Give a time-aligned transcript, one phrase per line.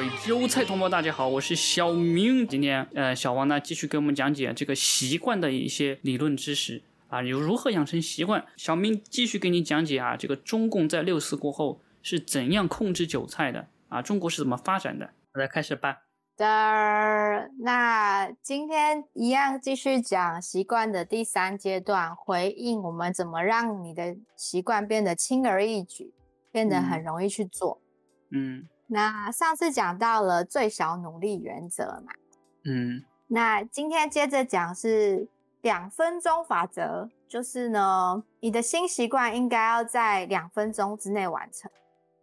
[0.00, 2.48] 位韭菜同胞，大家好，我是小明。
[2.48, 8.46] 今天，呃，小王呢继续给我们讲解这个习惯的一些理论知识啊，有如何养成习惯。
[8.56, 14.00] 小明继续给你讲解啊，这个中共在六四过后是怎样控制韭菜的啊？
[14.00, 15.10] 中国是怎么发展的？
[15.34, 15.98] 来开始吧。
[16.38, 26.14] 的，那今天一样继续讲习惯的第三阶段，回应我们怎么让你的习惯变得轻而易举，
[26.50, 27.82] 变得很容易去做。
[28.30, 28.66] 嗯。
[28.92, 32.12] 那上次讲到了最小努力原则嘛，
[32.64, 35.28] 嗯，那今天接着讲是
[35.60, 41.70] 两分钟法则，就是呢，你的新习惯应该要在两分钟之内完成。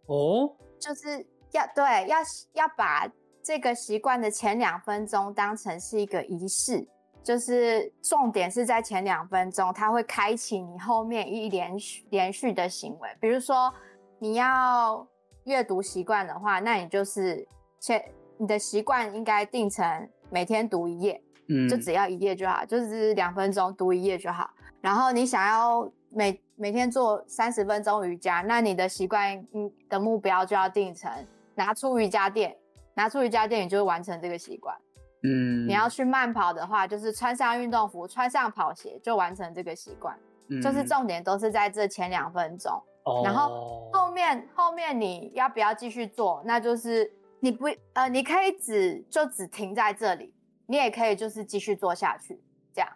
[0.08, 2.18] 哦，就是要对，要
[2.52, 3.10] 要把
[3.42, 6.86] 这个习惯的前两分钟当成是一个仪式，
[7.22, 13.72] 就是重点是在前两分钟，它会开启你后面一连续连续的行为，比如说
[14.18, 15.08] 你要。
[15.48, 17.44] 阅读习惯的话，那你就是
[17.80, 18.04] 先
[18.36, 24.50] 你的习惯应该定成每天读一页，嗯，就只要一页就好，就是两分钟读一页就好。
[24.82, 31.10] 然后你想要每每天做三十分钟瑜伽，那你的习惯嗯的目标就要定成
[31.54, 32.54] 拿出瑜伽垫，
[32.94, 34.76] 拿出瑜伽垫你就会完成这个习惯。
[35.24, 40.14] 嗯，你要去慢跑的话，就是穿上运动服，穿上跑鞋就完成这个习惯。
[40.62, 42.82] 就是重点都是在这前两分钟。
[43.24, 46.42] 然后后面后面你要不要继续做？
[46.44, 50.32] 那就是你不呃，你可以只就只停在这里，
[50.66, 52.40] 你也可以就是继续做下去，
[52.72, 52.88] 这样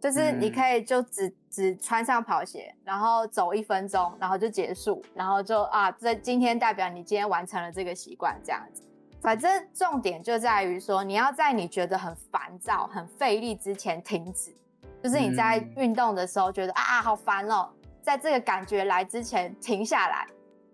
[0.00, 8.82] 就是你可以就只只穿上跑鞋，然后走一分钟，然后就结束，然后就啊，这今天代表你今天完成了这个习惯，这样子。
[9.20, 14.54] 反正重点就在于说，你要在你觉得很烦躁、很费力之前停止，
[15.02, 17.68] 就是你在运动的时候觉得啊好烦哦。
[18.08, 20.26] 在这个感觉来之前停下来，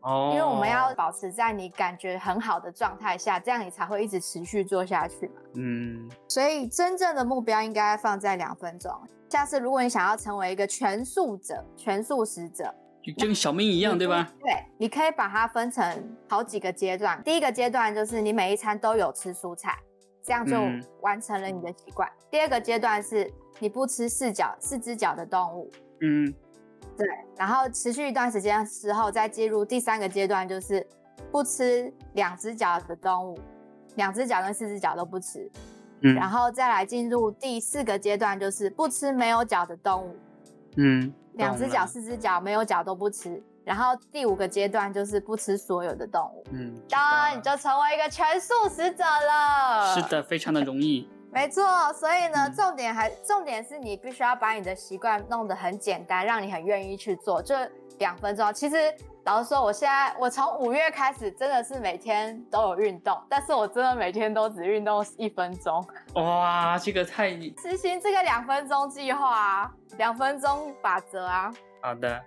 [0.02, 5.34] 哦，因为我们要保持在你感觉很好的状态下，这样你才会一直持续做下去嘛。
[5.54, 8.88] 嗯，所以真正的目标应该放在两分钟。
[9.28, 14.30] 下次如果你想要成为一个全素者、全素食者，就跟小明一样，对吧？
[14.40, 17.20] 对，你可以把它分成好几个阶段。
[17.24, 19.76] 第一个阶段就是你每一餐都有吃蔬菜，
[20.22, 20.56] 这样就
[21.00, 22.08] 完成了你的习惯。
[22.30, 23.28] 第二个阶段是
[23.58, 25.68] 你不吃四脚、四只脚的动物，
[26.00, 26.32] 嗯。
[26.96, 27.06] 对，
[27.36, 30.86] 然后持续一段时间之后，再进入第三个阶段，就是
[31.32, 33.38] 不吃两只脚的动物，
[33.96, 35.50] 两只脚跟四只脚都不吃。
[36.02, 40.16] 嗯，然后再来进入第四个阶段，就是不吃没有脚的动物。
[40.76, 43.42] 嗯，两只脚、四只脚没有脚都不吃。
[43.64, 46.44] 然后第五个阶段就是不吃所有的动物。
[46.50, 49.94] 嗯，当然你就成为一个全素食者了。
[49.94, 51.08] 是的，非常的容易。
[51.34, 57.56] 没错，所以呢，重点还重点是你必须要把你的习惯弄得很简单，让你很愿意去做，就
[57.98, 58.54] 两分钟。
[58.54, 58.76] 其实
[59.24, 65.84] 老实说，我现在我从五月开始真的是每天都有运动，但是我真的每天都只运动一分钟。
[66.14, 71.52] 哇，这个太执行这个两分钟计划啊，两分钟法则啊。
[71.82, 72.22] 好的，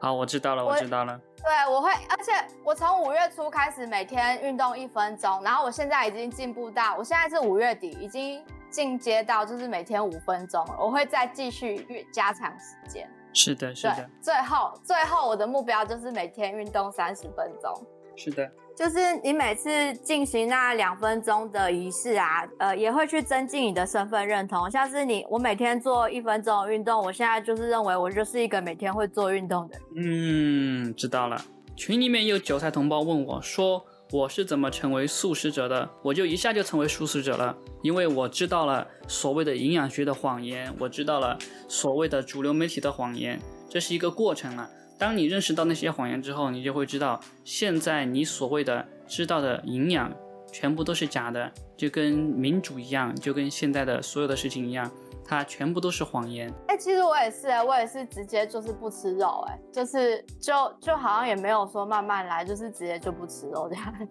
[0.00, 1.20] 好，我知道了，我知道了。
[1.46, 2.32] 对，我会，而且
[2.64, 13.08] 我从五月初开始每天运动一分钟，然后我现在已经进步到，我现在是五月底已经进阶到就是每天五分钟了，我会再继续越加长时间。
[13.32, 14.10] 是的，是的。
[14.20, 17.72] 最后，最后我的目标就是每天运动三十分钟。
[18.16, 18.50] 是的。
[18.76, 19.70] 就是你每次
[20.02, 24.70] 进行那两分钟的仪式啊，呃，也会去增进你的身份认同。
[24.70, 29.82] 像是你，我每天做一分钟的运动，我现在就是认为我就是一个每天会做运动的人。
[29.96, 31.42] 嗯，知道了。
[31.74, 33.82] 群里面有韭菜同胞问我说，
[34.12, 35.88] 我是怎么成为素食者的？
[36.02, 44.68] 我就一下就成为素食者了，因为我知道了所谓的营养学的谎言，我知道了所谓的主流媒体的谎言，这是一个过程了。
[44.98, 50.10] 当你认识到那些谎言之后，你就会知道，现在你所谓的知道的营养，
[50.50, 54.90] 全部都是假的，就跟民主一样，就跟现在的所有的事情一样，
[55.22, 56.50] 它全部都是谎言。
[56.68, 64.08] 哎，其实我也是哎，我也是直接就是不吃肉，哎，就是就就好像也没有说慢慢来，就是直接就不吃肉这样。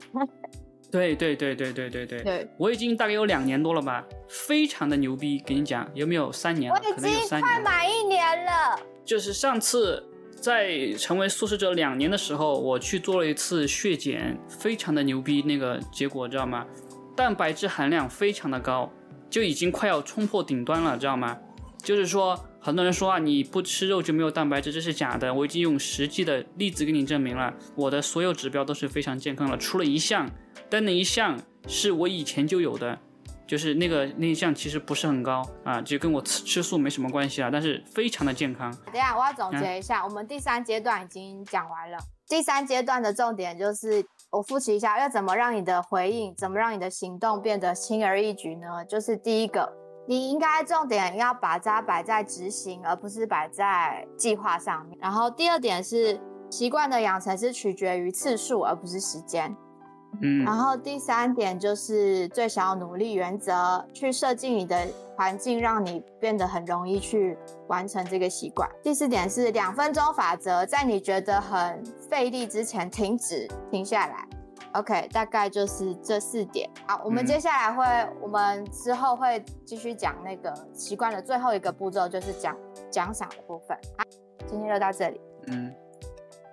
[0.91, 2.21] 对对对对对对对。
[2.21, 6.71] 对，我已经大概有两年多了吧，非常的牛逼，给你讲，有没有三年？
[6.71, 8.79] 我已经快满一年了。
[9.03, 10.11] 就是上次。
[10.45, 16.67] 在成为素食者两年的时候，我去做了一次血检，非常的牛逼，那个结果知道吗？
[17.15, 18.93] 蛋白质含量非常的高，
[19.27, 21.35] 就已经快要冲破顶端了，知道吗？
[21.81, 25.33] 就是说，很多人说啊，你不吃肉就没有蛋白质，这是假的。
[25.33, 30.29] 我已经用实际的例子给你证明了，我的所有指标都是非常健康的，除了一项，
[30.69, 32.99] 但那一项是我以前就有的，
[33.47, 38.75] 就是那个那一项其实不是很高啊，就跟我吃吃素没什么关系啊，但是非常的健康。
[38.85, 41.97] 等下我要总结一下，我们第三阶段已经讲完了。
[42.27, 48.83] 第三阶段的重点就是我复习一下，要怎么让你的回应，怎么让你的行动变得轻而易举呢？
[48.85, 49.71] 就是第一个，
[50.07, 54.97] 你应该重点要把它摆在执行，而不是摆在计划上面。
[54.99, 56.19] 然后第二点是
[56.49, 59.55] 习惯的养成是取决于次数，而不是时间。
[60.21, 68.69] 嗯，然后第三点就是最小努力原则，去设计你的环境，让你变得很容易去完成这个习惯。
[68.83, 74.27] 第四点是两分钟法则，在你觉得很费力之前停止，停下来。
[74.73, 76.69] OK，大概就是这四点。
[76.85, 82.57] 好，我们接下来会，我们之后会继续讲那个习惯的最后一个步骤，就是讲
[82.89, 83.77] 奖赏的部分。
[83.97, 84.03] 好，
[84.45, 85.21] 今天就到这里。
[85.47, 85.73] 嗯。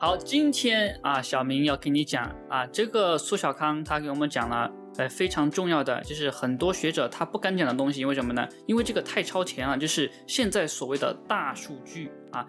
[0.05, 8.45] 好，今天啊，小明要跟你讲啊，这个苏小康他给我们讲了，呃，非常重要的，就是很多学者他不敢讲的东西，为什么呢？
[8.67, 12.45] 因为这个太超前了，就是现在所谓的大数据啊，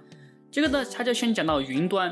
[0.50, 2.12] 这个呢，他就先讲到云端。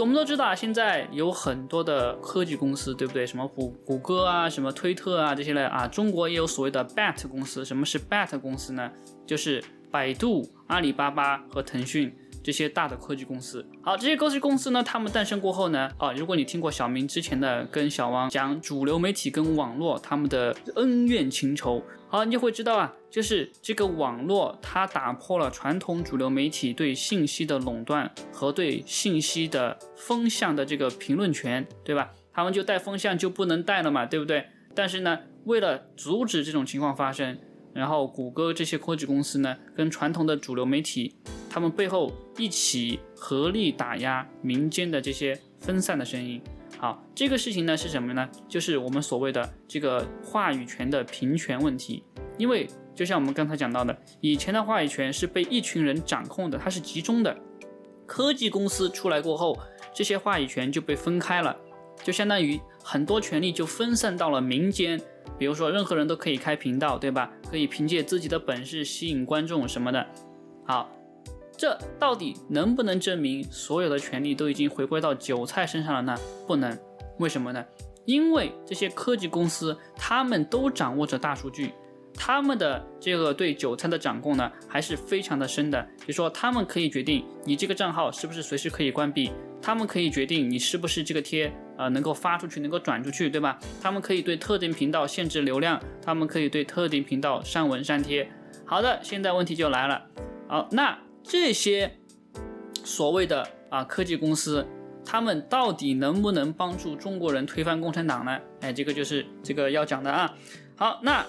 [0.00, 3.24] 我们都知道啊，现在有很多的科技公司，对不对？
[3.24, 7.64] 什么谷谷歌啊，什么推特啊这些嘞啊，中国也有所谓的 BAT 公司。
[7.64, 8.90] 什么是 BAT 公司呢？
[9.24, 9.62] 就是
[9.92, 12.12] 百度、阿里巴巴和腾讯。
[12.42, 32.10] 这些大的科技公司，好，这些科技公司呢，他们诞生过后呢，啊，如果你听过小明之前的跟小王讲主流媒体跟网络他们的恩怨情仇，好，你就会知道啊，就是这个网络它打破了传统主流媒体对信息的垄断和对信息的风向的这个评论权，对吧？
[32.32, 34.46] 他们就带风向就不能带了嘛，对不对？
[34.74, 37.38] 但是呢，为了阻止这种情况发生。
[37.72, 41.14] 然后，谷歌这些科技公司呢，跟传统的主流媒体，
[41.48, 46.42] 他们背后一起合力打压民间的这些分散的声音。
[46.78, 48.28] 好，这个事情呢是什么呢？
[48.48, 52.02] 就是我们所谓的这个话语权的平权问题。
[52.38, 57.36] 因为就像我们刚才讲到的，以前的话语权是被一群人掌控的，它是集中的。
[58.06, 59.56] 科技公司出来过后，
[59.94, 61.56] 这些话语权就被分开了，
[62.02, 65.00] 就相当于很多权力就分散到了民间。
[65.38, 67.30] 比如说，任何人都可以开频道，对吧？
[67.50, 70.06] 可以凭借自己的本事吸引观众什么的。
[70.66, 70.90] 好，
[71.56, 76.18] 这到底能不能证明所有的权利都已经回归到韭菜身上了呢？
[76.46, 76.76] 不能。
[77.18, 77.64] 为什么呢？
[78.04, 81.72] 因为这些科技公司，他们都掌握着大数据。
[82.14, 85.80] 他们的这个对韭菜的掌控呢，还是非常的深的。
[86.00, 89.30] 比如说，他们可以决定你这个账号是不是随时可以关闭，
[89.62, 91.50] 他们可以决定你是不是这个贴
[91.80, 93.58] 呃能够发出去，能够转出去，对吧？
[93.80, 98.30] 他们可以对特定频道限制流量，他们可以对特定频道删文删帖。
[98.66, 100.06] 好的，现在问题就来了。
[100.46, 101.98] 好，那这些
[102.84, 104.66] 所谓的啊科技公司，
[105.06, 108.38] 他们到底能不能帮助中国人推翻共产党呢？
[108.60, 110.34] 哎，这个就是这个要讲的啊。
[110.76, 111.24] 好，那。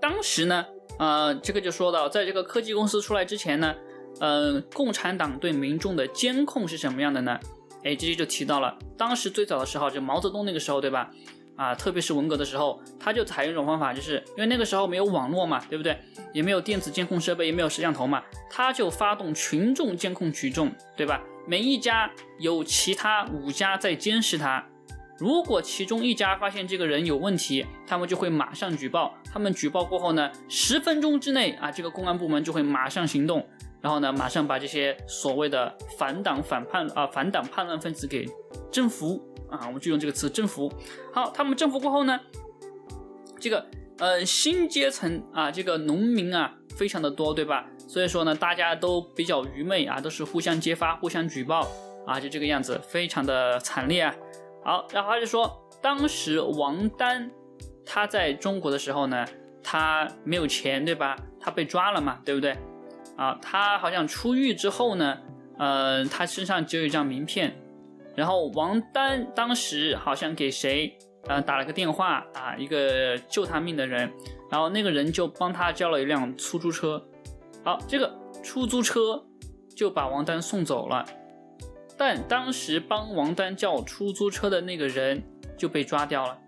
[0.00, 0.64] 当时呢，
[1.00, 3.74] 呃，这个就说到，在这个科技公司出来之前呢，
[4.20, 7.40] 呃，共产党对民众的监控是什么样的呢？
[7.84, 11.10] 哎，这就提到了，当时最早的时候，就毛泽东那个时候，对吧？
[11.56, 15.98] 啊，特别是文革的时候，他就采用一种方法，就是因为那个时候没有网络嘛，对不对？
[16.32, 21.20] 也没有电子监控设备，也没有摄像头嘛，他就发动群众监控举众，对吧？
[21.46, 24.64] 每一家有其他五家在监视他。
[25.18, 29.12] 如果其中一家发现这个人有问题，他们就会马上举报。
[29.32, 33.44] 他们举报过后呢，十分钟之内啊，这个公安部门就会马上行动，
[33.80, 38.26] 然后呢，马上把这些所谓的反党反叛啊反党叛乱分子给
[38.70, 40.72] 征服啊，我们就用这个词征服。
[41.12, 42.18] 好，他们征服过后呢，
[43.38, 43.64] 这个
[43.98, 47.66] 呃新阶层啊，这个农民啊，非常的多，对吧？
[47.86, 51.66] 所以说呢，大家都比较愚昧啊，都是互相揭发、互相举报
[52.06, 54.14] 啊，就这个样子，非常的惨烈啊。
[54.64, 57.30] 好，然后他就说，当时王丹
[57.86, 59.24] 他在中国的时候呢，
[59.62, 61.16] 他没有钱，对吧？
[61.40, 62.54] 他被抓了嘛，对不对？
[63.18, 65.18] 啊，他好像出狱之后呢，
[65.58, 67.54] 呃，他身上只有一张名片，
[68.14, 70.96] 然后王丹当时好像给谁，
[71.26, 74.08] 呃，打了个电话啊，一个救他命的人，
[74.50, 77.04] 然后那个人就帮他叫了一辆出租车，
[77.64, 79.26] 好，这个出租车
[79.76, 81.04] 就把王丹送走了。
[81.96, 85.20] 但当时帮王丹叫出租车的那个人
[85.56, 86.38] 就被抓掉了，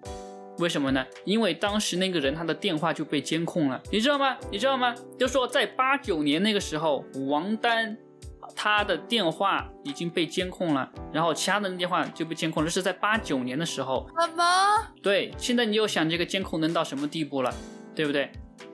[0.60, 1.04] 为什么呢？
[1.24, 4.36] 因为当时那个人他的电话就被监控了，你知道吗？
[4.52, 4.94] 你知道吗？
[5.18, 7.96] 就说在八九年那个时候，王丹
[8.54, 14.06] 他的电话已经被监控了，然后其他的电话就被监控了，这是在八九年的时候。
[14.20, 14.44] 什么？
[15.02, 17.52] 对，现在你又想这个监控能到什么地步了，
[17.94, 18.30] 对不对？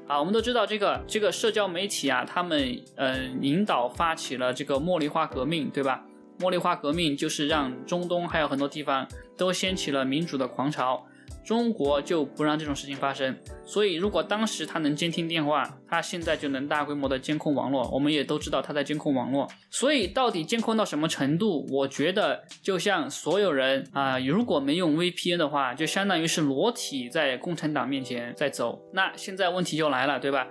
[0.09, 6.05] 啊，我们都知道这个这个社交媒体啊，他们嗯引导发起了这个茉莉花革命，对吧？
[6.38, 11.07] 茉莉花革命就是让中东还有很多地方都掀起了民主的狂潮，
[11.46, 13.34] 中国就不让这种事情发生。
[13.64, 17.88] 所以，如果当时他能监听电话，他现在就能大规模的监控网络。
[17.92, 19.48] 我们也都知道他在监控网络。
[19.70, 21.64] 所以，到底监控到什么程度？
[21.70, 28.82] 我觉得，就像所有人啊，如果没用 VPN 的话，就相当于是裸体在共产党面前在走。
[28.92, 30.48] 那现在问题就来了，对吧？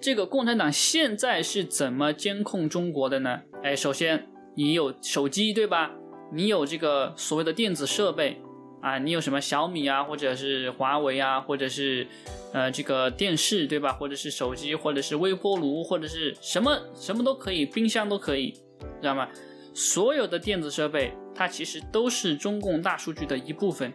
[0.00, 3.40] 这个共产党现在是怎么监控中国的呢？
[3.62, 4.26] 哎，首先
[4.56, 5.90] 你有手机，对吧？
[6.32, 8.40] 你有这个所谓的电子设备。
[8.80, 12.06] 啊，你有什么小米啊，或者是华为啊，或者是
[12.52, 13.92] 呃这个电视对吧？
[13.92, 18.52] 或者是手机，或者是微波炉，或者是什么什么都可以，冰箱都可以，
[19.00, 19.28] 知道吗？
[19.74, 23.92] 所有的电子设备，它其实都是中共大数据的一部分，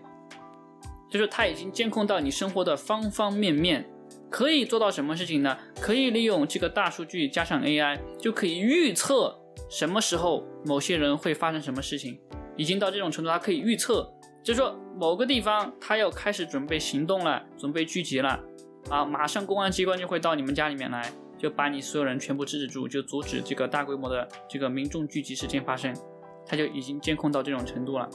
[1.09, 3.89] 就是它已经监控到你生活的方方面面，
[4.29, 5.57] 可以做到什么事情呢？
[5.79, 9.33] 可以利用这个大数据加上 AI，就可以预测
[9.69, 12.19] 什么时候某些人会发生什么事情，
[12.57, 14.13] 已经到这种程度，它可以预测。
[14.43, 18.39] 就说，某个地方他要开始准备行动了，准备聚集了，
[18.89, 25.95] 啊，马上公安机关就会到你们家里面来，就把你所有人全部制止住，就阻止这个大规模的这个民众聚集事件发生，
[26.45, 28.09] 他就已经监控到这种程度了，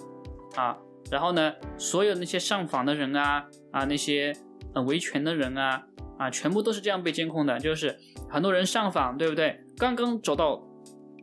[0.57, 0.77] 啊，
[1.11, 4.37] 然后呢，所有那些上访的人啊，啊，那些
[4.75, 5.83] 呃维权的人啊，
[6.19, 9.59] 啊，全部都是这样被监控的，就是很多人上访，对不对？
[9.79, 10.63] 刚刚走到，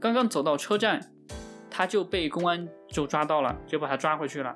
[0.02, 1.00] 刚刚走到车站，
[1.70, 4.52] 他就被公安就抓到了，就把他抓回去了。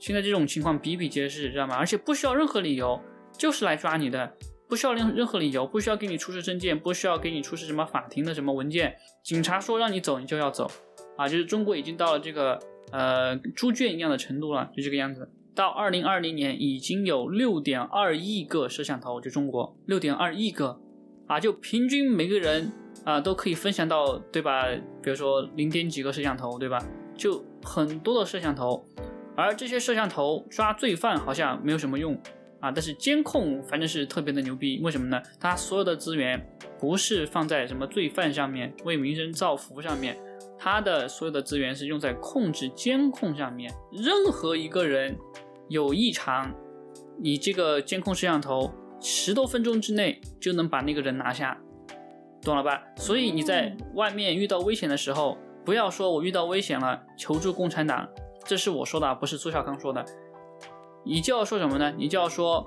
[0.00, 1.76] 现在这种情况比比皆是，知道吗？
[1.76, 2.98] 而且不需要任何理由，
[3.36, 4.32] 就是来抓你的，
[4.66, 10.70] 不需要任任何理由，不需要给你出示证件，不需要给你出示什么法庭的什么文件，警察说让你走，你就要走，
[11.16, 12.58] 啊，就是中国已经到了这个
[12.90, 15.30] 呃猪圈一样的程度了，就这个样子。
[15.54, 20.80] 到二零二零年已经有六点二亿个摄像头，就中国六点二亿个，
[21.26, 22.72] 啊，就平均每个人
[23.04, 24.64] 啊都可以分享到，对吧？
[25.02, 26.82] 比如说零点几个摄像头，对吧？
[27.14, 28.86] 就很多的摄像头。
[29.36, 32.14] 而这些摄像头抓罪犯好像没有什么用
[32.60, 34.78] 啊，但是监控反正是特别的牛逼。
[34.82, 35.22] 为什么呢？
[35.38, 36.44] 它所有的资源
[36.78, 40.16] 不是放在什么罪犯上面、为民生造福上面，
[40.58, 43.72] 它的所有的资源是用在控制监控上面。
[43.92, 45.16] 任何一个人
[45.68, 46.54] 有异常，
[47.18, 48.70] 你这个监控摄像头
[49.00, 51.58] 十多分钟之内就能把那个人拿下，
[52.42, 52.82] 懂了吧？
[52.96, 58.06] 所以你在外面遇到危险的时候，不要说我遇到危险了，求助共产党。
[58.44, 60.04] 这是我说的，不是苏小康说的。
[61.04, 61.92] 你就要说什么呢？
[61.96, 62.66] 你就要说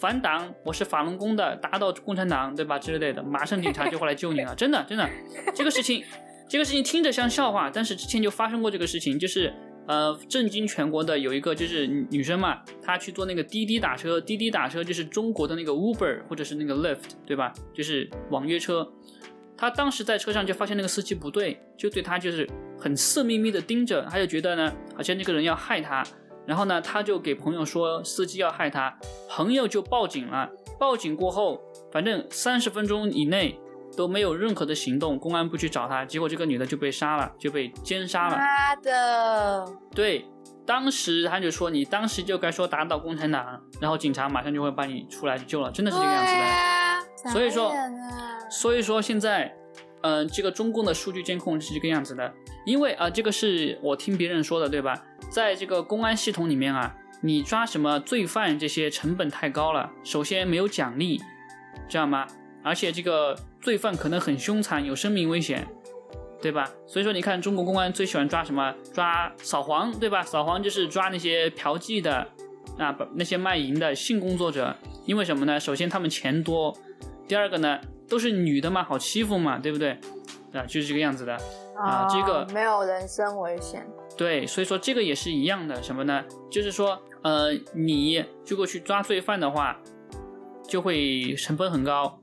[0.00, 2.78] 反党，我是法轮功的，打倒共产党，对吧？
[2.78, 4.54] 之类的，马上警察就会来救你了。
[4.56, 5.08] 真的，真的，
[5.54, 6.02] 这个事情，
[6.48, 9.54] 这个事情听着像笑话，但是之前就发生过这个事情，就是
[9.86, 17.52] 呃，震惊全国的有一个就是女生嘛，她去坐那个滴滴打车，滴滴打车就是中国的那个 Uber 或者是那个 Lyft，对吧？
[17.72, 18.90] 就是网约车。
[19.58, 22.48] 她当时在车上就发现那个司机不对，就对他就是。
[22.80, 26.00] 很色眯眯的盯着，他就觉得呢，好像那个人要害他，
[26.46, 28.96] 然后呢，他就给朋友说司机要害他，
[29.28, 30.48] 朋友就报警了。
[30.78, 31.60] 报警过后，
[31.90, 33.58] 反正三十分钟以内
[33.96, 38.36] 都没有任何的行动，公安不去找他，结果这个女的就被杀了，就被奸杀了。
[38.36, 39.66] 妈的！
[39.92, 40.24] 对，
[40.64, 47.30] 当时他就说你当时就该说打倒共产党，然后警察马上就会把你出来救了，真的是这个样子的。
[47.32, 47.72] 所以说，
[48.50, 49.54] 所以说现在。
[50.00, 52.32] 嗯，这个中共的数据监控是这个样子的，
[52.64, 54.94] 因为啊，这个是我听别人说的，对吧？
[55.28, 61.20] 在这个公安系统里面啊，你抓什么罪犯这些成本太高了，首先没有奖励，
[61.88, 62.24] 知道吗？
[62.62, 65.66] 而且这个罪犯可能很凶残，有生命危险，
[66.40, 66.70] 对吧？
[66.86, 68.72] 所以说，你看中国公安最喜欢抓什么？
[68.94, 70.22] 抓扫黄，对吧？
[70.22, 72.24] 扫黄就是抓那些嫖妓的
[72.78, 74.76] 啊，那些卖淫的性工作者，
[75.06, 75.58] 因为什么呢？
[75.58, 76.72] 首先他们钱多，
[77.26, 77.80] 第二个呢？
[78.08, 79.98] 都是女的嘛，好欺负嘛，对不对？
[80.52, 81.36] 啊，就是这个样子的
[81.76, 82.06] 啊。
[82.08, 83.86] 这个没有人身危险。
[84.16, 86.24] 对，所以说这个也是一样的，什么呢？
[86.50, 89.78] 就是说，呃，你如果去抓罪犯的话，
[90.66, 92.18] 就会成本很高。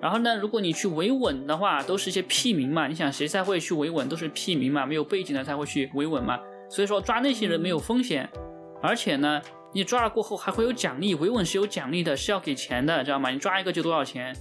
[0.00, 2.86] 然后呢，如果你去维稳的话，都是一些屁民嘛。
[2.86, 4.08] 你想谁才会去维稳？
[4.08, 6.38] 都是屁民嘛，没有背景的才会去维稳嘛。
[6.68, 8.30] 所以说抓那些人没有风险，
[8.80, 9.42] 而且呢，
[9.74, 13.30] 你抓了过后还会有奖励，维稳是有奖励的，是要给钱的，知道吗？
[13.30, 14.34] 你抓一个就多少钱？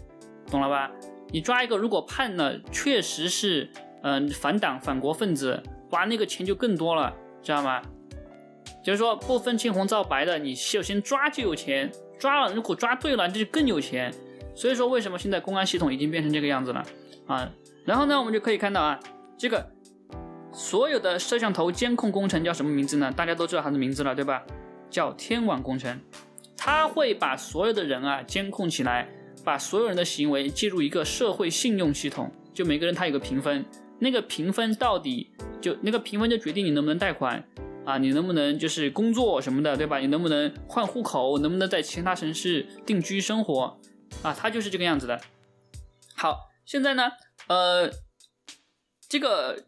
[0.50, 0.92] 懂了吧？
[1.32, 3.70] 你抓一个，如果判了，确实是，
[4.04, 7.82] 嗯，反党反国分子，哇，那个钱就更多了，知道吗？
[8.84, 14.12] 就是说不分青红皂白的，你首先抓就有钱，抓了，如果抓对了，这就更有钱。
[14.56, 16.84] 所以说，为什么现在公安系统已经变成这个样子了
[17.28, 17.50] 啊？
[17.86, 19.00] 然后呢，我们就可以看到啊，
[19.38, 19.72] 这个
[20.52, 23.12] 所有的摄像头监控工程叫什么名字呢？
[23.16, 24.44] 大家都知道它的名字了，对吧？
[24.90, 26.00] 叫天网工程，
[26.58, 29.08] 它会把所有的人啊监控起来。
[29.44, 33.66] 把所有人的行为记入一个社会信用系统，就每个人他有个评分，
[34.00, 35.32] 那个评分到底
[35.62, 37.44] 就那个评分就决定你能不能贷款
[37.86, 40.00] 啊，你能不能就是工作什么的，对吧？
[40.00, 41.40] 你能不能换户口？
[41.40, 43.80] 能不能在其他城市定居生活？
[44.22, 45.20] 啊，他就是这个样子的。
[46.16, 47.12] 好，现在呢，
[47.48, 47.90] 呃，
[49.08, 49.66] 这个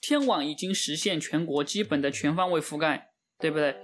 [0.00, 3.76] 天网已经实现全国基本的全方位覆盖，对不对？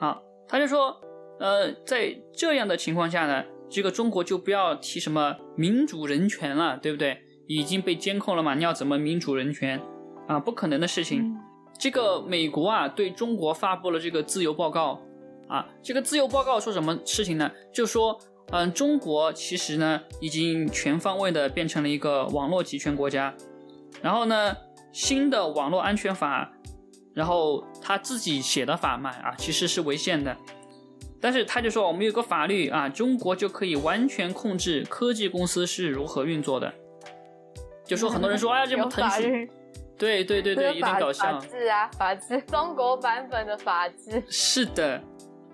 [0.00, 1.00] 好，他就说，
[1.38, 7.18] 呃，在这样的情况下呢，这个中国就不要提什么民主人权了，对不对？
[7.46, 9.80] 已经被监控了嘛，你要怎么民主人权？
[10.26, 11.36] 啊，不可能的事情。
[11.78, 15.02] 这个美国啊，对中国发布了这个自由报告
[15.48, 15.66] 啊。
[15.82, 17.50] 这个自由报告说什么事情呢？
[17.72, 18.18] 就说，
[18.52, 23.34] 嗯，中国其实呢，已经全方位的变成了一个网络集权国家。
[24.00, 24.56] 然后呢，
[24.92, 26.50] 新的网络安全法，
[27.12, 30.34] 然后他自己写的法嘛啊，其实是违宪的。
[31.24, 36.70] 但是他就说，我们有个法律啊，中国就可以完全控制科技公司是如何运作的。
[37.86, 39.48] 就说很多人说，哎呀，这么腾讯。
[39.96, 41.40] 对对对对，有点搞笑。
[41.40, 44.22] 法治啊，法治，中国版本的法治。
[44.28, 45.02] 是的，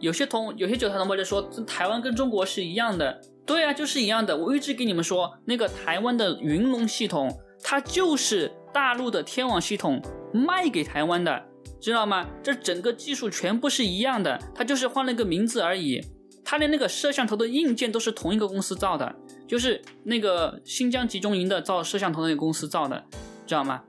[0.01, 3.21] 有些同有些韭菜同胞就说，台湾跟中国是一样的。
[3.47, 4.37] 对啊，就是一样的。
[4.37, 10.03] 我一直给你们说，那个台湾的云龙系统，它就是大陆的天网系统
[10.35, 11.41] 卖给台湾的，
[11.81, 12.29] 知道吗？
[12.43, 16.05] 这整个技术全部是一样的，它就是换了个名字而已。
[16.45, 19.15] 它连那个摄像头的硬件都是同一个公司造的，
[19.47, 23.05] 就是那个新疆集中营的造摄像头那个公司造的，
[23.47, 23.83] 知道吗？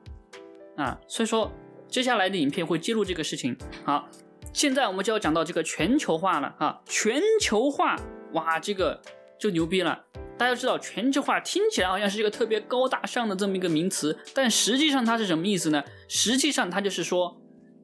[0.77, 1.51] 啊，所以说
[1.88, 3.57] 接下来的影片会揭露这个事情。
[3.83, 4.07] 好，
[4.53, 6.79] 现在我们就要讲到这个全球化了啊！
[6.86, 8.00] 全球化，
[8.33, 9.01] 哇，这个
[9.39, 10.05] 就牛逼了。
[10.38, 15.83] 大家知道，全球化听起来好像是一个特别高大上的这么一个名词，但实际上它是什么意思呢？
[16.07, 17.40] 实际上它就是说，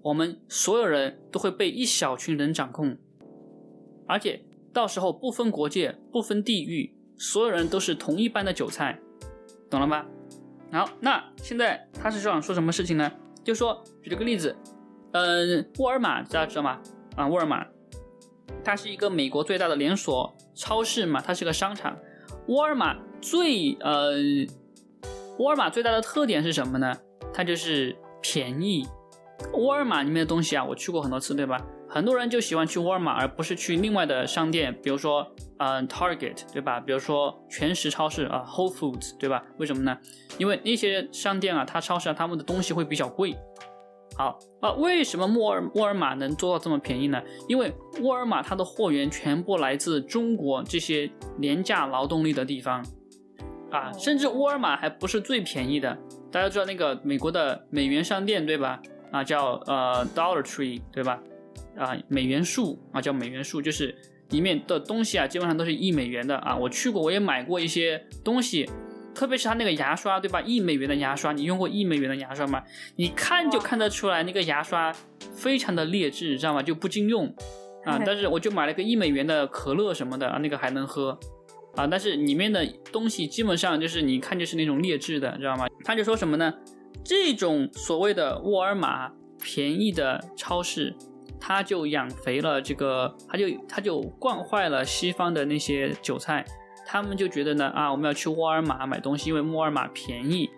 [0.07, 2.97] 我们所有人都会被一小群人掌控，
[4.07, 8.97] 而且到时候不分国界、不分地域，所有人都是同一班的韭菜，
[9.69, 10.05] 懂了吗？
[10.71, 13.11] 好，那现在他是想说什么事情呢？
[13.43, 14.55] 就说举了个例子，
[15.11, 16.81] 嗯，沃尔玛大家知道吗？
[17.17, 17.67] 啊，沃尔玛，
[18.63, 21.99] 它是一个美国最大的连锁超市嘛，它是个商场。
[22.47, 24.13] 沃尔玛最呃，
[25.37, 26.95] 沃尔玛最大的特点是什么呢？
[27.33, 28.87] 它就是便宜。
[29.53, 31.57] 沃尔玛里面的东西啊，我去过很多次，对吧？
[31.89, 35.25] 很多人就喜欢去沃尔玛，而不是去另外的商店，比如说，
[35.57, 36.79] 嗯，Target，对吧？
[36.79, 39.43] 比如说全食超市啊，Whole Foods，对吧？
[39.57, 39.97] 为什么呢？
[40.37, 43.35] 因为那些商店啊，它超市啊，他们的东西会比较贵。
[44.17, 47.21] 好啊，为什么沃尔沃尔玛能做到这么便宜呢？
[47.47, 52.83] 因为沃尔玛它的货源全部来自中国这些廉价劳动力的地方
[53.71, 55.97] 啊，甚至沃尔玛还不是最便宜的。
[56.31, 58.81] 大家知道那个美国的美元商店，对吧？
[59.11, 61.21] 啊，叫呃 Dollar Tree，对吧？
[61.77, 63.95] 啊，美元树啊，叫美元树，就是
[64.29, 66.55] 里面的东西啊，基本上都是一美元的啊。
[66.55, 68.67] 我去过，我也买过一些东西，
[69.13, 70.41] 特别是它那个牙刷，对吧？
[70.41, 72.63] 一美元的牙刷，你用过一美元的牙刷吗？
[72.95, 74.91] 你看就看得出来，那个牙刷
[75.33, 76.63] 非常的劣质，知道吗？
[76.63, 77.27] 就不经用
[77.85, 78.01] 啊。
[78.05, 81.17] 但是我就买了个一美元的可乐什么的啊，那个还能喝
[81.75, 81.85] 啊。
[81.85, 85.67] 但是里面的东西基本上就是你看就是那种劣质的，知道吗？
[85.85, 86.53] 他就说什么呢？
[87.03, 90.95] 这种所谓的沃尔玛便宜的超市。
[91.39, 96.43] 他就养肥了这个，他就他就惯坏了西方的那些韭菜，
[96.83, 100.49] 他们就觉得呢啊，我们要去沃尔玛买东西，因为沃尔玛便宜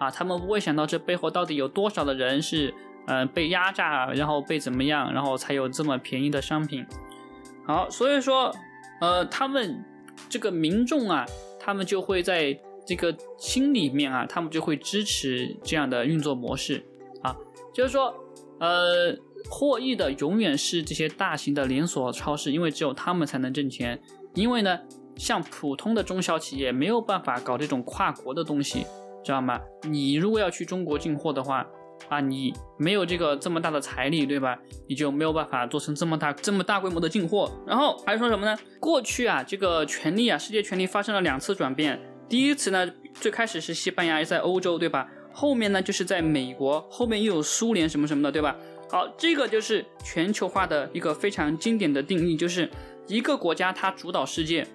[0.00, 2.74] 啊，他们不会想到这背后到底有多少的人是
[3.06, 6.84] 嗯被压榨，然后被怎么样，然后才有这么便宜的商品。
[7.64, 8.52] 好，所以说
[9.00, 9.84] 呃，他们
[10.28, 11.24] 这个民众啊，
[11.60, 16.84] 他们就会在这个心里面啊，他们就会支持这样的运作模式
[17.22, 17.36] 啊，
[17.72, 18.14] 就是说
[18.60, 19.16] 呃。
[19.50, 24.00] 获益的永远是这些大型的连锁超市，因为只有他们才能挣钱。
[24.32, 24.80] 因为呢，
[25.16, 28.86] 像普通的中小企业没有办法搞这种跨国的东西，
[29.22, 29.60] 知道吗？
[29.82, 31.66] 你如果要去中国进货的话，
[32.08, 34.58] 啊，你没有这个这么大的财力，对吧？
[34.88, 37.52] 你就没有办法做成这么大这么大规模的进货。
[37.66, 38.58] 然后还说什么呢？
[38.80, 42.00] 过去啊，这个权力啊，世界权力发生了两次转变。
[42.28, 45.08] 第一次呢，最开始是西班牙在欧洲，对吧？
[45.32, 48.56] 后面呢，就是在美国，后面又有苏联什么什么的，对吧？
[48.88, 52.70] 好，这个就是全球化的一个非常经典的定义，就是
[53.08, 54.66] 一个国家它主导世界，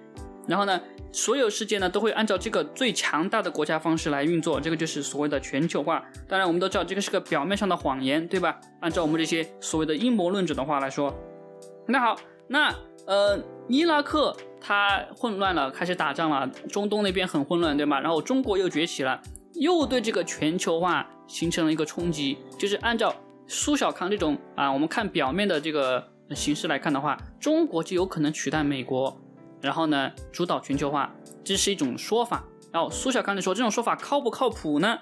[0.46, 6.04] 然后呢，所有世界呢都会按照这个最强大的国家方式来运作，这个就是所谓的全球化。
[6.28, 8.60] 当然，我们都知道这个是个表面上的谎言，对吧？
[8.80, 11.14] 按照我们这些所谓的阴谋论者的话来说，
[11.86, 12.16] 那好，
[12.48, 12.74] 那
[13.10, 17.98] 呃，伊拉克它混乱了，开始打仗了，中东那边很混乱，对吗？
[17.98, 19.20] 然后中国又崛起了，
[19.54, 23.12] 又对这个全球化形成了一个冲击，就是按照。
[23.52, 29.20] 苏小康这种啊，我们看表面的这个形式来看的话，中国就有可能取代美国，
[29.60, 32.44] 然后呢主导全球化，这是一种说法。
[32.70, 34.96] 然后苏小康就说这种说法靠不靠谱呢？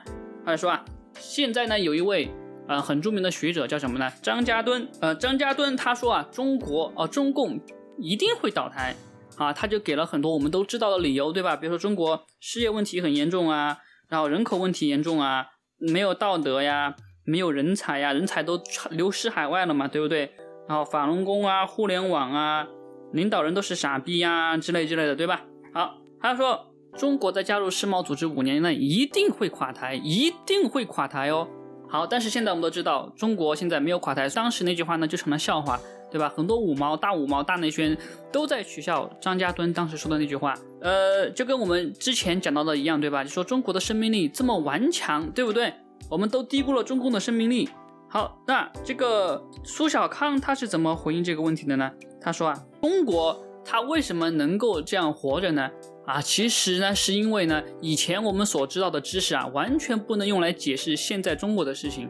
[0.47, 0.83] 他就说啊，
[1.19, 2.31] 现在呢有一位
[2.69, 4.11] 呃很著名的学者叫什么呢？
[4.23, 4.89] 张家敦。
[5.01, 7.61] 呃，张家敦他说啊，中国哦中共
[7.99, 8.97] 一定会倒台
[9.37, 11.57] 啊，他就给了很多我们都知道的理由，对吧？
[11.57, 15.47] 比如说中国失业问题很严重啊，然后人口问题严重啊，
[15.79, 20.33] 没有道德呀，没有人才呀，人才都流失海外了嘛，对不对？
[20.69, 22.67] 然后法轮功啊，互联网啊，
[23.13, 25.45] 领导人都是傻逼呀之类之类的，对吧？
[25.75, 26.65] 好，他说。
[26.97, 31.47] 中国在加入世贸组织五年内一定会垮台，一定会垮台哦。
[31.89, 34.27] 好，但是现在我们都知道，中国现在没有垮台。
[34.31, 35.79] 当时那句话呢就成了笑话，
[36.11, 36.29] 对吧？
[36.29, 37.97] 很多五毛、大五毛、大内宣
[38.33, 40.55] 都在取笑张家墩当时说的那句话。
[40.81, 43.25] 呃，就跟我们之前讲到的一样，对吧？
[43.25, 45.73] 就说中国的生命力这么顽强，对不对？
[46.11, 47.69] 我们都低估了中共的生命力。
[48.09, 51.91] 好，那这个苏小康他是怎么回应这个问题的呢？
[52.21, 55.69] 他说啊，中国他为什么能够这样活着呢？
[56.07, 62.09] 啊，其实呢，是因为呢，以前我们所知道的知识啊，完全不能用来解释现在中国的事情，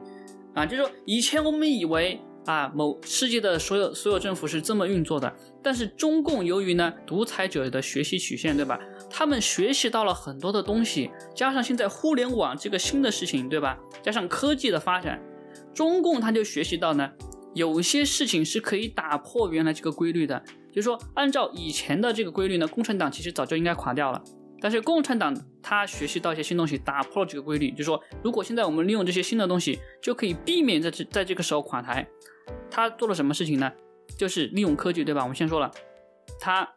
[0.55, 8.81] 啊，就是说以前我们以为啊，某世界的所有所有政府是这么运作的，但是中共由于呢独裁者的学习曲线，对吧？
[9.11, 13.79] 他们学习到了很多的东西，加上现在互联网这个新的事情，对吧？
[14.03, 15.21] 加上科技的发展，
[15.75, 17.11] 中共他就学习到呢，
[17.55, 20.43] 有些事情是可以打破原来这个规律的。
[20.71, 24.23] 就是说，按照以前的这个规律呢，共产党其实早就应该垮掉了。
[24.61, 27.71] 但是共产党他学习到一些新东西，打破了这个规律。
[27.71, 32.07] 就是说，如果现在我们利用这些新的东西，就可以避免在这在这个时候垮台。
[32.71, 33.73] 他做了什么事情呢？
[34.17, 35.23] 就是利用科技，对吧？
[35.23, 35.71] 我们先说了，
[36.41, 36.69] 他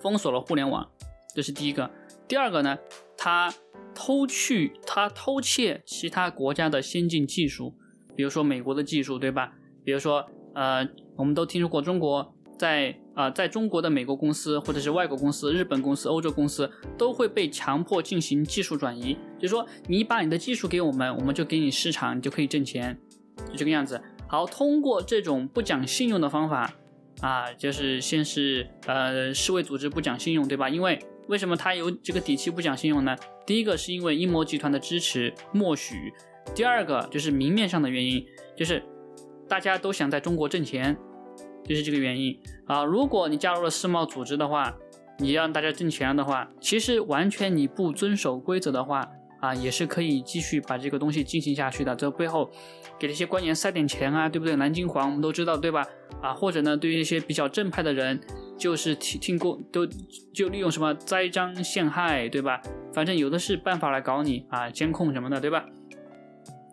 [0.00, 0.88] 封锁了互联网，
[1.34, 1.90] 这是第一个。
[2.28, 2.78] 第二个呢，
[3.16, 3.52] 他
[3.94, 7.74] 偷去他偷窃其他国家的先进技术，
[8.16, 9.52] 比如说美国的技术，对吧？
[9.84, 12.34] 比如说，呃，我们都听说过中国。
[12.58, 22.98] 在啊，在中国的美国公司或者是外国公司、日本公司、欧洲公司都会被强迫进行技术转移，就是说你把你的技术给我们，我们就给你市场，你就可以挣钱，
[23.50, 24.00] 就这个样子。
[24.26, 26.72] 好，通过这种不讲信用的方法
[27.20, 30.70] 啊，就是先是呃世卫组织不讲信用，对吧？
[30.70, 30.98] 因为
[31.28, 33.14] 为什么他有这个底气不讲信用呢？
[33.44, 36.12] 第一个是因为阴谋集团的支持默许，
[36.54, 38.24] 第二个就是明面上的原因，
[38.56, 38.82] 就是
[39.46, 40.96] 大家都想在中国挣钱。
[41.64, 42.84] 就是这个原因啊！
[42.84, 44.74] 如果你加入了世贸组织的话，
[45.18, 49.08] 你让大家挣钱的话，其实完全你不遵守规则的话
[49.40, 51.94] 啊，也是可以继续把这个东西进行下去的。
[51.94, 52.50] 这背后
[52.98, 54.56] 给这些官员塞点钱啊，对不对？
[54.56, 55.86] 南京黄我们都知道，对吧？
[56.20, 58.20] 啊，或者呢，对于一些比较正派的人，
[58.56, 59.86] 就是听听过都
[60.32, 62.60] 就利用什么栽赃陷害，对吧？
[62.92, 65.64] 反正有的是办法来搞你啊，监控什么的，对吧？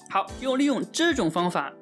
[0.09, 1.73] 好，用利用这种方法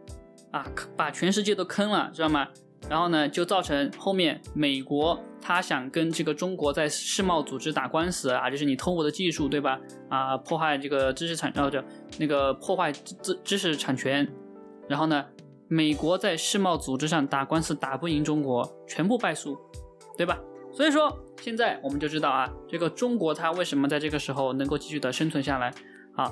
[0.51, 0.65] 啊，
[0.95, 2.47] 把全世界都坑了，知道吗？
[2.89, 9.79] 然后呢，就造成后面美国他想跟这个中国在世贸组织打官司啊，就是你偷我的技术，对吧？
[10.09, 11.83] 啊，破坏这个知识产，呃，就
[12.17, 14.27] 那个破坏知知识产权。
[14.87, 15.25] 然后呢，
[15.67, 19.57] 美国在世贸组织上打官司打不赢中国，全部败诉，
[20.15, 20.39] 对吧？
[20.71, 25.73] 所以说现在我们就知道啊，这个中国它为什么在这个时候能够继续的生存下来，
[26.15, 26.31] 啊。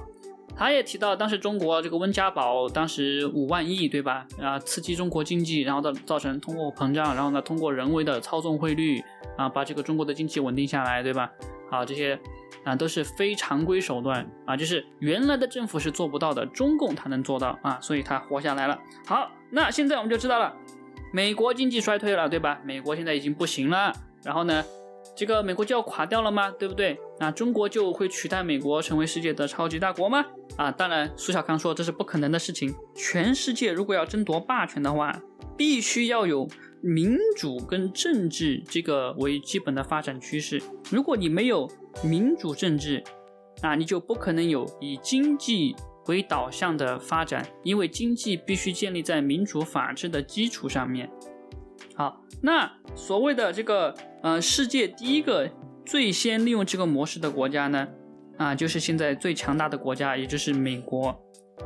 [0.57, 4.25] 他也提到，当时中国这个温家宝当时五万亿，对吧？
[4.41, 9.03] 啊，刺激中国经济，然后造造成通货膨胀，然后呢，通过人为的操纵汇率，
[9.37, 11.31] 啊，把这个中国的经济稳定下来，对吧？
[11.69, 12.19] 啊，这些
[12.63, 18.79] 啊都是非常规手段啊，就是原来的政府是做不到的，中共他能做到啊，所以他活下来了。
[19.05, 20.55] 好，那现在我们就知道了，
[21.11, 22.59] 美国经济衰退了，对吧？
[22.63, 24.63] 美国现在已经不行了，然后呢？
[25.15, 26.51] 这个美国就要垮掉了吗？
[26.57, 26.99] 对不对？
[27.19, 30.25] 那中国就会取代美国成为世界的超级大国吗？
[30.57, 32.73] 啊，当然，苏小康说这是不可能的事情。
[32.93, 35.21] 全世界如果要争夺霸权的话，
[35.57, 36.47] 必须要有
[36.81, 40.61] 民主跟政治这个为基本的发展趋势。
[40.91, 41.69] 如果你没有
[42.03, 43.03] 民主政治，
[43.63, 45.73] 那你就不可能有以经济
[46.07, 51.09] 为导向的发展，因为经济必须建立在民主法治的基础上面。
[51.95, 53.95] 好，那所谓的这个。
[54.25, 55.47] 呃，世界第一个
[55.85, 57.87] 最先利用这个模式的国家呢，
[58.37, 61.17] 啊，就是现在最强大的国家，也就是美国。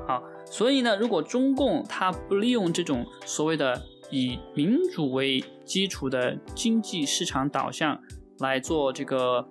[0.08, 8.00] 好，所以呢，如果中共它不利用这种所谓的以民主为基础的经济市场导向
[8.40, 9.48] 来做这个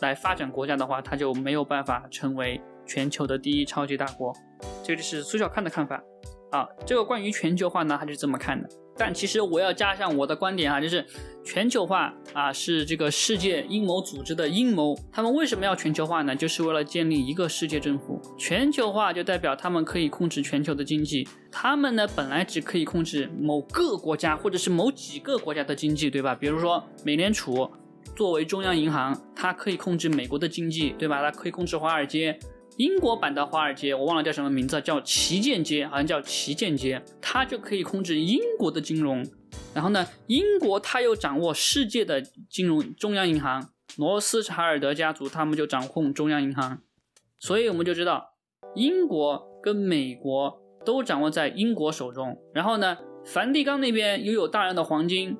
[0.00, 4.34] 来发展国家的话，它就没有办法成为全球的第一超级大国。
[4.82, 6.02] 这就是苏小康的看法。
[6.50, 8.68] 啊，这个关于全球化呢，他是这么看的。
[9.00, 11.02] 但其实我要加上我的观点啊，就是
[11.42, 14.94] 全球化啊是这个世界阴谋组织的阴谋。
[15.10, 16.36] 他们为什么要全球化呢？
[16.36, 18.20] 就是为了建立一个世界政府。
[18.38, 21.26] 全球化就代表他们可以控制全球的经济。
[21.50, 26.34] 他们呢本来只可以控制某个国家或者是某几个国家的经济，对吧？
[26.34, 27.70] 比如说美联储
[28.14, 31.22] 作为中央银行，它可以控制美国的经济，对吧？
[31.22, 32.38] 它可以控制华尔街。
[32.80, 39.22] 英国版的华尔街，我忘了叫什么名字，叫旗舰街，好像叫旗舰街，它就可以控制英国的金融。
[39.74, 46.80] 然后呢，英国它又掌握世界的金融中央银行，罗斯柴尔德家族他们就掌控中央银行。
[47.38, 48.30] 所以我们就知道，
[48.74, 52.38] 英国跟美国都掌握在英国手中。
[52.54, 55.36] 然后呢，梵蒂冈那边又有大量的黄金，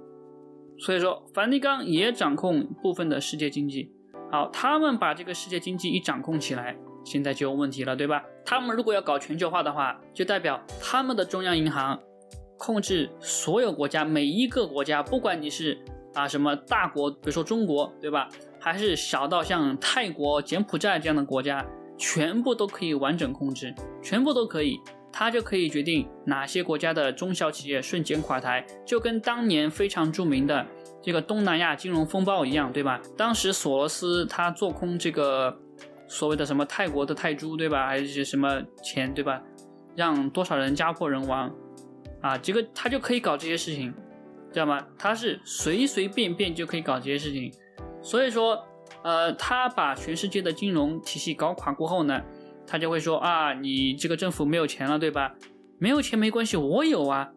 [0.79, 3.91] 所以说梵蒂冈也掌控部分的世界经济。
[4.31, 8.23] 好，他们把这个世界经济一掌控起来，现在就有问题了，对吧？
[8.45, 11.99] 他们如果要搞全球化的话，就代表他们的中央银行
[12.59, 15.79] 控制所有国家，每一个国家，不管你是
[16.15, 18.29] 啊什么大国，比如说中国，对吧？
[18.59, 21.67] 还是小到像泰国、柬埔寨这样的国家。
[22.03, 24.81] 全部都可以完整控制，全部都可以，
[25.13, 30.67] 他就可以决定哪些国家的中小企业瞬间垮台，就跟当年非常著名的
[31.03, 32.99] 这个东南亚金融风暴一样，对吧？
[33.19, 35.55] 当时索罗斯他做空这个
[36.11, 37.87] 所谓的什么泰国的泰铢，对吧？
[37.87, 39.41] 还是什么钱，对吧？
[39.97, 41.51] 让多少人家破人亡
[42.21, 42.37] 啊？
[42.37, 43.95] 这个他就可以搞这些事情，
[44.53, 44.85] 知道吗？
[44.99, 47.51] 他是随随便便就可以搞这些事情，
[48.03, 48.67] 所以说。
[49.03, 52.21] 呃，他把全世界的金融体系搞垮过后呢，
[52.67, 55.35] 他就会说啊，你这个政府没有钱了，对吧？
[55.79, 57.31] 没有钱没关系，我有啊。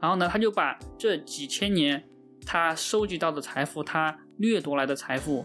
[0.00, 2.02] 然后呢，他就把这几千年
[2.46, 5.44] 他收集到的财富，他掠夺来的财富，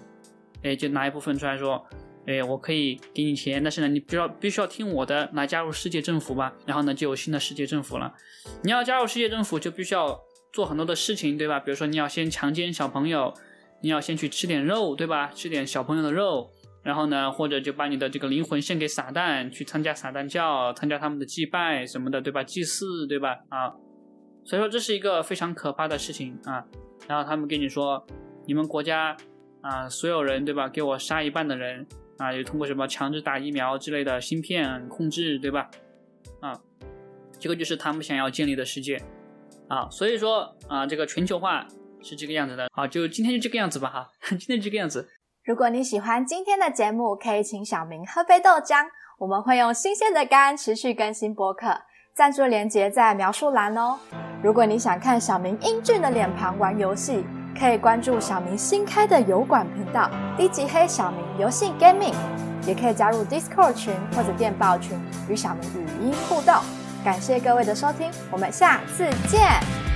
[0.64, 1.86] 哎，就拿一部分出来说，
[2.28, 6.54] 哎，我可以给你钱，但是呢，你必要必须要听我的，来加入世界政府吧。
[6.68, 8.14] 然后呢，就有新的世界政府了。
[8.64, 10.22] 你要加入世界政府，就必须要
[10.54, 11.60] 做很多的事情，对吧？
[11.60, 13.34] 比如说你要先强奸小朋友。
[13.80, 15.30] 你要先去吃点肉，对吧？
[15.36, 16.50] 吃点小朋友的肉，
[16.82, 22.44] 然后呢，或者就把你的这个灵魂献给撒旦，去参加撒旦教，参加他们的祭拜什么的，对吧？
[22.44, 23.38] 祭祀，对吧？
[23.50, 23.72] 啊，
[24.44, 26.66] 所以说这是一个非常可怕的事情啊。
[27.08, 28.04] 然后他们跟你说，
[28.48, 29.16] 你们国家
[29.62, 30.68] 啊，所有人，对吧？
[30.68, 31.86] 给我杀一半的人
[32.18, 35.70] 啊，又通过什么强制打疫苗之类的芯片控制，对吧？
[36.42, 36.60] 啊，
[37.40, 39.02] 这个就是他们想要建立的世界
[39.68, 39.90] 啊。
[39.90, 41.68] 所以说啊，这个全球化。
[42.00, 45.10] 是这个样子的，好，就今天就这个样子吧，哈， 今天这个样子。
[45.44, 48.86] 如果你喜欢今天的节目，可以请小明喝杯豆浆，
[49.18, 51.82] 我们会用新鲜的肝持续更新播客，
[52.14, 53.98] 赞助连接在描述栏哦。
[54.44, 57.26] 如果你想看小明英俊的脸庞玩游戏，
[57.60, 62.14] 可以关注小明新开的油管频道低级黑小明游戏 Gaming，
[62.66, 66.54] 也可以加入 Discord 群或者电报群与小明语音互动。
[67.04, 69.87] 感谢各位的收听，我们下次见。